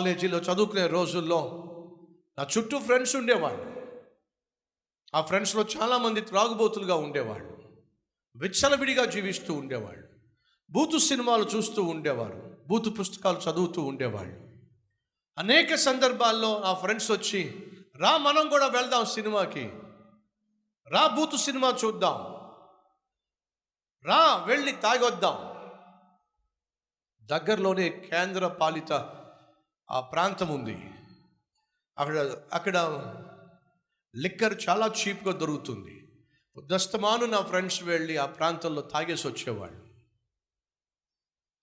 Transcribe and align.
కాలేజీలో 0.00 0.38
చదువుకునే 0.38 0.86
రోజుల్లో 0.86 1.64
నా 2.38 2.46
చుట్టూ 2.58 2.78
ఫ్రెండ్స్ 2.78 3.16
ఉండేవాళ్ళు. 3.16 3.92
ఆ 5.14 5.20
ఫ్రెండ్స్లో 5.20 5.62
చాలామంది 5.62 6.20
త్రాగుబోతులుగా 6.20 6.94
ఉండేవాళ్ళు. 6.94 7.58
విచ్చలవిడిగా 8.36 9.04
జీవిస్తూ 9.04 9.54
ఉండేవాళ్ళు. 9.54 10.08
బూతు 10.70 10.98
సినిమాలు 10.98 11.44
చూస్తూ 11.44 11.82
ఉండేవారు. 11.82 12.56
బూతు 12.68 12.90
పుస్తకాలు 12.90 13.38
చదువుతూ 13.38 13.82
ఉండేవాళ్ళు. 13.82 14.48
అనేక 15.38 15.74
సందర్భాల్లో 15.74 16.60
ఆ 16.60 16.74
ఫ్రెండ్స్ 16.74 17.10
వచ్చి 17.10 17.72
రా 17.96 18.16
మనం 18.16 18.48
కూడా 18.48 18.66
వెళ్దాం 18.66 19.04
సినిమాకి. 19.04 19.72
రా 20.88 21.06
బూతు 21.06 21.36
సినిమా 21.36 21.76
చూద్దాం. 21.84 22.16
రా 24.04 24.44
వెళ్ళి 24.46 24.72
తాగొద్దాం. 24.72 25.50
దగ్గరలోనే 27.26 27.88
కేంద్ర 27.88 28.46
పాలిత 28.46 29.16
ఆ 29.90 30.00
ప్రాంతం 30.00 30.48
ఉంది. 30.48 30.90
అక్కడ 31.98 32.36
అక్కడ 32.52 32.78
లిక్కర్ 34.16 34.62
చాలా 34.68 34.86
చీప్గా 34.86 35.32
దొరుకుతుంది. 35.32 36.08
దస్తమాను 36.66 37.26
నా 37.26 37.40
ఫ్రెండ్స్ 37.40 37.82
వెళ్ళి 37.82 38.16
ఆ 38.16 38.26
ప్రాంతంలో 38.26 38.82
తాగేసి 38.82 39.28
వచ్చేవాళ్ళు. 39.28 39.90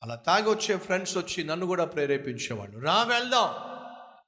అలా 0.04 0.16
తాగి 0.16 0.50
వచ్చే 0.50 0.78
ఫ్రెండ్స్ 0.78 1.18
వచ్చి 1.18 1.44
నన్ను 1.44 1.66
కూడా 1.66 1.86
ప్రేరేపించేవాళ్ళు. 1.86 2.80
రా 2.80 3.04
వెళ్దాం. 3.04 3.78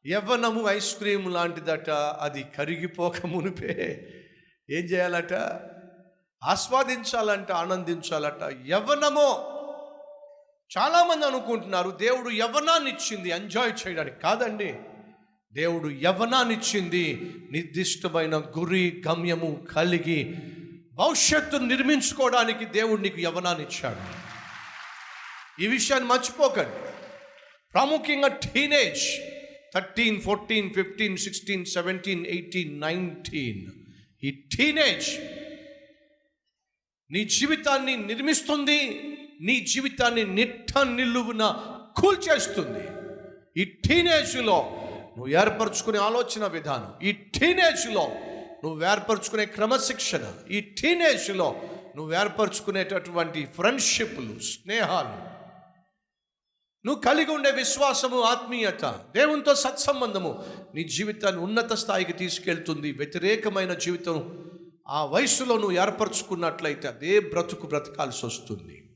యవ్వనము 0.08 0.68
ఐస్ 0.68 0.98
క్రీమ్ 0.98 1.34
లాంటిదట 1.34 1.90
అది 1.90 2.44
కరిగిపోక 2.44 3.26
మునిపే. 3.26 4.06
ఏం 4.70 4.86
చేయాలట? 4.86 5.34
ఆస్వాదించాలంట 6.44 7.52
ఆనందించాలట. 7.52 8.44
యవ్వనమో! 8.66 9.56
చాలామంది 10.78 11.26
అనుకుంటున్నారు 11.26 11.90
దేవుడు 11.90 12.30
యవ్వనాన్ని 12.30 12.92
ఇచ్చింది 12.92 13.30
ఎంజాయ్ 13.30 13.88
చేయడానికి. 13.88 14.20
కాదండి. 14.20 14.76
దేవుడు 15.54 15.90
యవ్వనాన్నిచ్చింది 15.90 17.34
నిర్దిష్టమైన 17.52 18.38
గురి 18.38 19.04
గమ్యము 19.08 19.68
కలిగి 19.76 20.36
భవిష్యత్తు 20.94 21.58
నిర్మించుకోవడానికి 21.58 22.66
దేవుడు 22.66 23.02
నీకు 23.02 23.20
యవ్వనాన్ని 23.20 23.64
ఇచ్చాడు 23.64 24.04
ఈ 25.62 25.68
విషయాన్ని 25.68 26.10
మర్చిపోకండి. 26.10 26.92
ప్రాముఖ్యంగా 27.74 28.28
teenage 28.28 29.22
thirteen 29.74 30.22
fourteen 30.22 30.74
fifteen 30.74 31.18
sixteen 31.18 31.66
seventeen 31.66 32.26
eighteen 32.26 32.82
nineteen 32.82 33.72
ఈ 34.24 34.32
టీనేజ్ 34.32 35.10
నీ 37.12 37.26
జీవితాన్ని 37.26 37.98
నిర్మిస్తుంది 37.98 38.80
నీ 39.42 39.60
జీవితాన్ని 39.60 40.24
నిట్ట 40.24 40.78
నిలువున 40.78 41.64
కూల్చేస్తుంది. 41.98 42.88
ఈ 43.62 43.66
టీనేజ్లో 43.66 44.72
నువ్వు 45.18 45.28
ఏర్పరచుకునే 45.28 46.00
ఆలోచన 46.00 46.48
విధానం 46.48 47.08
ఈ 47.08 47.12
టీనేజ్లో 47.12 48.10
నువ్వు 48.64 48.86
ఏర్పరచుకునే 48.86 49.46
క్రమశిక్షణ 49.46 50.34
ఈ 50.52 50.60
టీనేజ్లో 50.60 51.62
నువ్వు 51.96 52.14
ఏర్పరచుకునేటటువంటి 52.14 53.46
ఫ్రెండ్షిప్లు 53.46 54.40
స్నేహాలు. 54.40 55.30
నువ్వు 56.88 57.02
కలిగి 57.02 57.32
ఉండే 57.32 57.52
విశ్వాసము 57.52 58.22
ఆత్మీయత 58.22 59.00
దేవునితో 59.16 59.56
సత్సంబంధము 59.56 60.44
నీ 60.76 60.84
జీవితాన్ని 60.84 61.42
ఉన్నత 61.42 61.74
స్థాయికి 61.74 62.14
తీసుకెళ్తుంది. 62.14 62.92
వ్యతిరేకమైన 62.92 63.74
జీవితం 63.74 64.46
ఆ 64.90 65.06
వయసులో 65.06 65.56
నువ్వు 65.56 65.72
ఏర్పరచుకున్నట్లయితే 65.72 66.88
అదే 66.88 67.20
బ్రతుకు 67.20 67.68
బ్రతకాల్సి 67.68 68.26
వస్తుంది 68.26 68.89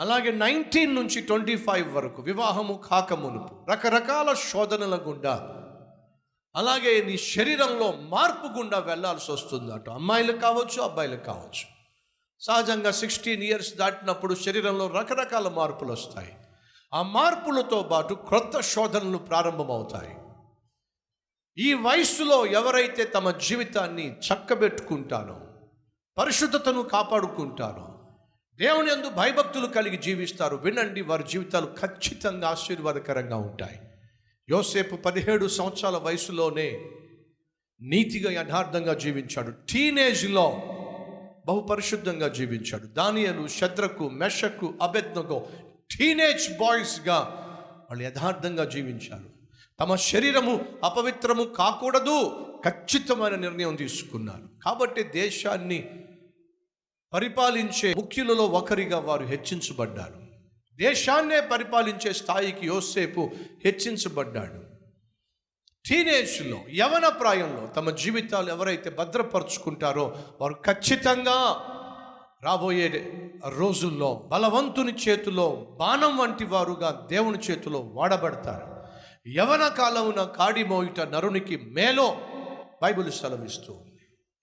అలాగే 0.00 0.30
నైన్టీన్ 0.30 0.94
నుంచి 0.94 1.20
ట్వంటీ 1.20 1.56
ఫైవ్ 1.56 1.94
వరకు 1.94 2.22
వివాహము 2.22 2.82
కాకమునుపు 2.90 3.70
రకరకాల 3.70 4.34
శోధనల 4.34 4.96
గుండా 4.96 5.56
అలాగే 6.56 7.02
నీ 7.02 7.18
శరీరంలో 7.18 7.92
మార్పు 7.92 8.46
గుండా 8.46 8.78
వెళ్ళాల్సి 8.78 9.32
వస్తుంది 9.32 9.72
అటు. 9.72 9.90
అమ్మాయిలకు 9.90 10.36
కావచ్చు 10.36 10.82
అబ్బాయిలకు 10.82 11.24
కావచ్చు. 11.24 11.66
సహజంగా 12.40 12.90
సిక్స్టీన్ 12.90 13.42
ఇయర్స్ 13.42 13.74
దాటినప్పుడు 13.74 14.34
శరీరంలో 14.34 14.86
రకరకాల 14.86 15.48
మార్పులు 15.48 15.92
వస్తాయి. 15.92 16.36
ఆ 16.94 17.02
మార్పులతో 17.02 17.82
పాటు 17.82 18.14
క్రొత్త 18.14 18.60
శోధనలు 18.60 19.18
ప్రారంభమవుతాయి. 19.18 20.16
ఈ 21.58 21.74
వయస్సులో 21.74 22.46
ఎవరైతే 22.46 23.04
తమ 23.04 23.30
జీవితాన్ని 23.30 24.12
చక్కబెట్టుకుంటారో 24.12 25.40
పరిశుద్ధతను 26.18 26.82
కాపాడుకుంటారో 26.82 27.99
దేవుని 28.60 28.90
యందు 28.90 29.08
భయభక్తులు 29.08 29.66
కలిగి 29.66 29.96
జీవిస్తారు. 29.96 30.56
వినండి 30.56 31.00
వారి 31.00 31.24
జీవితాలు 31.28 31.66
ఖచ్చితంగా 31.66 32.48
ఆశీర్వాదకరంగా 32.48 33.36
ఉంటాయి. 33.36 33.80
యోసేపు 34.50 34.96
పదిహేడు 34.96 35.46
సంవత్సరాల 35.46 35.96
వయసులోనే 35.96 36.90
నీతిగా 37.82 38.40
యథార్థంగా 38.40 38.94
జీవించాడు. 38.94 39.50
టీనేజ్లో 39.50 40.50
బహు 41.46 41.60
పరిశుద్ధంగా 41.60 42.28
జీవించాడు. 42.28 42.86
దానియలు 42.86 43.46
శద్రకు 43.46 44.08
మెషకు 44.08 44.74
అబెద్నగో 44.82 45.46
టీనేజ్ 45.96 46.58
బాయ్స్గా 46.58 47.18
వాళ్ళు 47.90 48.04
యథార్థంగా 48.04 48.64
జీవించారు. 48.64 49.30
తమ 49.80 49.94
శరీరము 49.94 50.64
అపవిత్రము 50.84 51.44
కాకూడదు 51.44 52.46
ఖచ్చితమైన 52.68 53.34
నిర్ణయం 53.34 53.76
తీసుకున్నారు. 53.76 54.64
కాబట్టి 54.64 55.02
దేశాన్ని 55.02 55.90
పరిపాలించే 57.12 57.94
ముఖ్యులలో 57.94 58.46
ఒకరిగా 58.46 58.98
వారు 58.98 59.24
హెచ్చించబడ్డారు. 59.24 60.20
దేశాన్నే 60.78 61.40
పరిపాలించే 61.40 62.12
స్థాయికి 62.12 62.66
యోసేపు 62.66 63.30
హెచ్చించబడ్డాడు. 63.64 64.60
టీనేజ్లో 65.88 66.58
యవన 66.74 67.08
ప్రాయంలో 67.08 67.66
తమ 67.66 67.90
జీవితాలు 67.90 68.48
ఎవరైతే 68.50 68.90
భద్రపరుచుకుంటారో 68.90 70.16
వారు 70.40 70.56
ఖచ్చితంగా 70.66 71.38
రాబోయే 72.42 72.88
రోజుల్లో 73.48 74.28
బలవంతుని 74.32 74.92
చేతిలో 74.92 75.76
బాణం 75.80 76.16
వంటి 76.16 76.44
వారుగా 76.44 77.06
దేవుని 77.10 77.38
చేతిలో 77.38 77.78
వాడబడతారు. 77.78 78.66
యవన 79.30 79.68
కాలమున 79.68 80.22
కాడి 80.24 80.64
మోయిట 80.64 81.00
నరునికి 81.00 81.56
మేలో 81.56 82.16
బైబిల్ 82.82 83.12
సెలవిస్తూ 83.12 83.72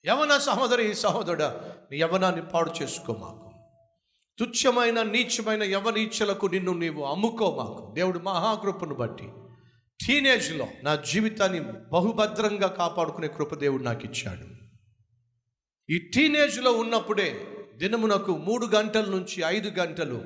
యవన 0.05 0.37
సహోదరి 0.37 0.95
సహోదరుడ 0.95 1.43
నీ 1.91 1.97
యవనాన్ని 1.97 2.41
పాడు 2.41 2.71
చేసుకో 2.81 3.13
మాకు. 3.13 3.51
తుచ్చమైన 4.39 5.01
నీచమైన 5.01 5.63
యవనీచ్ఛలకు 5.63 6.45
నిన్ను 6.45 6.73
నీవు 6.73 7.03
అమ్ముకో 7.03 7.55
మాకు. 7.57 7.93
దేవుడు 7.95 8.19
మహాకృపను 8.19 8.95
బట్టి 8.95 9.27
టీనేజ్లో 10.07 10.67
నా 10.83 10.95
జీవితాన్ని 10.95 11.59
బహుభద్రంగా 11.91 12.67
కాపాడుకునే 12.67 13.27
కృప 13.27 13.55
దేవుడు 13.55 13.83
నాకు 13.83 14.05
ఇచ్చాడు 14.05 14.45
ఈ 15.89 15.97
టీనేజ్లో 15.97 16.71
ఉన్నప్పుడే 16.71 17.47
దినమునకు 17.75 18.37
మూడు 18.37 18.65
గంటల 18.65 19.05
నుంచి 19.05 19.43
ఐదు 19.45 19.69
గంటలు 19.79 20.21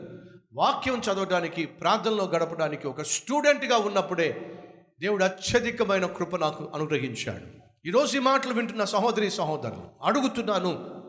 వాక్యం 0.53 0.99
చదవడానికి 0.99 1.65
ప్రార్థనలో 1.65 2.25
గడపడానికి 2.25 2.87
ఒక 2.87 3.01
స్టూడెంట్గా 3.01 3.77
ఉన్నప్పుడే 3.77 4.59
దేవుడు 4.99 5.23
అత్యధికమైన 5.23 6.05
కృప 6.05 6.35
నాకు 6.35 6.71
అనుగ్రహించాడు. 6.75 7.61
ఈరోజు 7.85 8.17
ఈ 8.17 8.19
మాటలు 8.19 8.53
వింటున్న 8.53 8.83
సహోదరి 8.83 9.31
సహోదరులు 9.31 9.89
అడుగుతున్నాను 10.03 11.03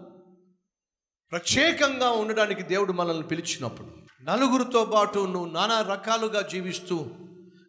ప్రత్యేకంగా 1.31 2.11
ఉండడానికి 2.11 2.63
దేవుడు 2.63 2.93
మనల్ని 2.93 3.29
పిలిచినప్పుడు 3.29 3.89
నలుగురితో 4.23 4.85
పాటు 4.85 5.19
నువ్వు 5.19 5.53
నానా 5.53 5.81
రకాలుగా 5.81 6.41
జీవిస్తూ 6.41 7.07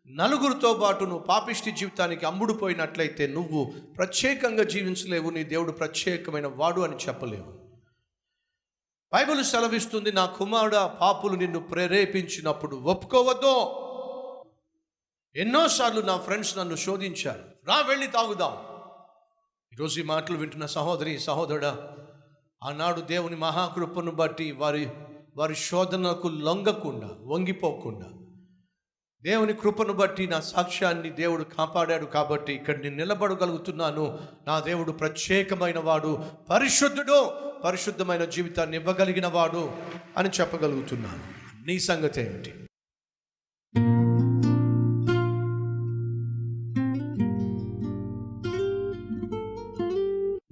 నలుగురితో 0.08 0.74
పాటు 0.74 1.04
నువ్వు 1.04 1.20
పాపిష్టి 1.20 1.72
జీవితానికి 1.72 2.26
అమ్ముడుపోయినట్లయితే 2.26 3.28
నువ్వు 3.28 3.74
ప్రత్యేకంగా 3.98 4.64
జీవించలేవు 4.64 5.30
నీ 5.30 5.44
దేవుడు 5.44 5.72
ప్రత్యేకమైన 5.72 6.48
వాడు 6.48 6.82
అని 6.82 6.96
చెప్పలేవు. 6.96 7.54
బైబిల్ 9.14 9.44
సెలవిస్తుంది 9.44 10.12
నా 10.12 10.26
కుమారుడ 10.26 10.76
పాపులు 10.76 11.36
నిన్ను 11.36 11.60
ప్రేరేపించినప్పుడు 11.60 12.76
ఒప్పుకోవద్దు. 12.76 13.84
ఎన్నోసార్లు 15.40 16.02
నా 16.02 16.18
ఫ్రెండ్స్ 16.18 16.58
నన్ను 16.58 16.76
శోధించారు 16.76 17.44
రా 17.66 17.82
వెళ్ళి 17.82 18.08
తాగుదాం. 18.08 18.73
ఈరోజు 19.74 20.00
ఈ 20.00 20.04
మాటలు 20.04 20.38
వింటున్న 20.38 20.66
సహోదరి 20.66 21.20
సహోదరుడా 21.20 21.78
ఆనాడు 22.64 23.02
దేవుని 23.02 23.36
మహాకృపను 23.36 24.12
బట్టి 24.12 24.52
వారి 24.52 24.90
వారి 25.38 25.56
శోధనకు 25.56 26.28
లొంగకుండా 26.28 27.10
వంగిపోకుండా 27.22 28.06
దేవుని 29.24 29.54
కృపను 29.54 29.94
బట్టి 29.94 30.28
నా 30.28 30.42
సాక్ష్యాన్ని 30.42 31.10
దేవుడు 31.10 31.44
కాపాడాడు 31.44 32.06
కాబట్టి 32.06 32.54
ఇక్కడ 32.54 32.84
నేను 32.84 32.96
నిలబడగలుగుతున్నాను. 32.96 34.20
నా 34.48 34.60
దేవుడు 34.60 34.92
ప్రత్యేకమైన 34.92 35.80
వాడు 35.80 36.24
పరిశుద్ధుడు 36.50 37.32
పరిశుద్ధమైన 37.64 38.26
జీవితాన్ని 38.26 38.78
ఇవ్వగలిగిన 38.78 39.28
వాడు 39.28 39.72
అని 40.18 40.30
చెప్పగలుగుతున్నాను. 40.30 41.24
నీ 41.66 41.80
సంగతి 41.80 42.22
ఏమిటి? 42.22 42.63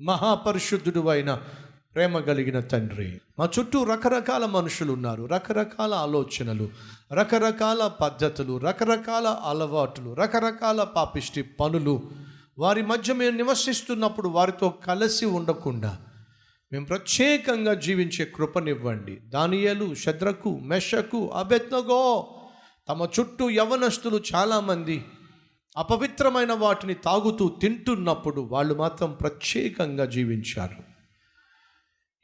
మహాపరిశుద్ధుడు 0.01 1.07
అయిన 1.07 1.39
ప్రేమ 1.95 2.19
కలిగిన 2.19 2.59
తండ్రి. 2.59 3.21
మా 3.39 3.50
చుట్టూ 3.59 3.83
రకరకాల 3.83 4.45
మనుషులు 4.45 4.94
ఉన్నారు. 4.94 5.24
రకరకాల 5.24 5.94
ఆలోచనలు 5.94 6.69
రకరకాల 7.13 7.88
పద్ధతులు 7.88 8.57
రకరకాల 8.57 9.27
అలవాట్లు 9.27 10.13
రకరకాల 10.13 10.83
పాపిష్టి 10.83 11.42
పనులు. 11.42 12.12
వారి 12.57 12.81
మధ్య 12.81 13.13
మేము 13.13 13.38
నివసిస్తున్నప్పుడు 13.38 14.30
వారితో 14.30 14.69
కలిసి 14.69 15.25
ఉండకుండా 15.25 15.98
మేము 16.71 16.86
ప్రత్యేకంగా 16.86 17.74
జీవించే 17.74 18.25
కృపనివ్వండి. 18.25 19.19
దానియలు 19.25 19.95
శద్రకు 19.95 20.59
మెషకు 20.63 21.27
అబెత్నగో 21.27 22.27
తమ 22.89 23.07
చుట్టూ 23.19 23.50
యవనస్తులు 23.50 24.21
చాలామంది 24.36 25.06
అపవిత్రమైన 25.77 26.53
వాటిని 26.53 26.94
తాగుతూ 26.94 27.50
తింటున్నప్పుడు 27.62 28.41
వాళ్ళు 28.41 28.73
మాత్రం 28.73 29.18
ప్రత్యేకంగా 29.21 30.06
జీవించారు. 30.06 30.83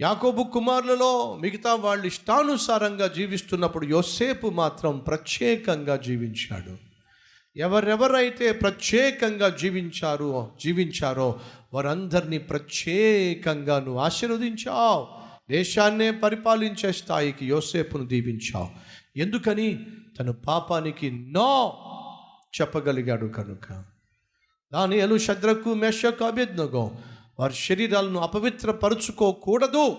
యాకోబు 0.01 0.43
కుమారులలో 0.43 1.39
మిగతా 1.41 1.75
వాళ్ళు 1.75 2.07
ఇష్టానుసారంగా 2.07 3.07
జీవిస్తున్నప్పుడు 3.07 3.85
యోసేపు 3.85 4.47
మాత్రం 4.47 4.97
ప్రత్యేకంగా 4.99 5.95
జీవించాడు. 5.95 6.77
ఎవరెవరైతే 7.57 8.51
ప్రత్యేకంగా 8.51 9.49
జీవించారో 9.49 10.51
జీవించారో 10.63 11.39
వారందరినీ 11.73 12.37
ప్రత్యేకంగా 12.37 13.79
నువ్వు 13.79 14.01
ఆశీర్వదించావు. 14.01 15.07
దేశాన్నే 15.49 16.11
పరిపాలించే 16.11 16.91
స్థాయికి 16.91 17.47
యోసేపును 17.47 18.07
దీవించావు. 18.07 18.69
ఎందుకని? 19.17 19.87
తన 20.19 20.31
పాపానికి 20.31 21.11
నో 21.11 21.77
చెప్పగలిగాడు 22.61 23.27
కనుక. 23.27 23.83
దానియలు 24.73 25.17
శద్రకు 25.17 25.73
మెషకు 25.73 26.25
అభ్యర్థనగో 26.25 26.97
వారి 27.39 27.53
శరీరాలను 27.53 28.19
అపవిత్రపరుచుకోకూడదు 28.19 29.97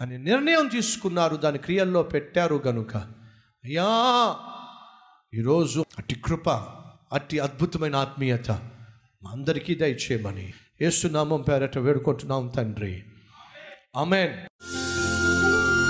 అని 0.00 0.18
నిర్ణయం 0.18 0.68
తీసుకున్నారు. 0.68 1.36
దాని 1.36 1.58
క్రియల్లో 1.58 2.02
పెట్టారు 2.02 2.62
గనుక. 2.66 2.96
అయ్యా 3.64 3.86
ఈరోజు 5.34 5.84
అట్టి 5.98 6.14
కృప 6.14 6.50
అట్టి 7.12 7.38
అద్భుతమైన 7.38 7.96
ఆత్మీయత 7.96 8.50
మా 9.22 9.30
అందరికీ 9.30 9.74
దయచేయమని 9.74 10.52
ఏసునామం 10.80 11.42
పేరట 11.42 11.78
వేడుకుంటున్నాం 11.78 12.48
తండ్రి. 12.48 13.04
ఆమెన్. 13.96 14.34